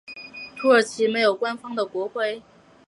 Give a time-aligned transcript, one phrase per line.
[0.57, 2.41] 土耳其没有官方的国徽。